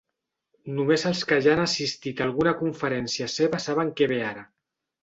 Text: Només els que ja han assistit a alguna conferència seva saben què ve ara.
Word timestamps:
Només 0.77 1.05
els 1.09 1.21
que 1.33 1.37
ja 1.49 1.53
han 1.57 1.61
assistit 1.65 2.25
a 2.25 2.27
alguna 2.29 2.57
conferència 2.65 3.33
seva 3.39 3.65
saben 3.69 3.97
què 4.01 4.11
ve 4.17 4.23
ara. 4.35 4.51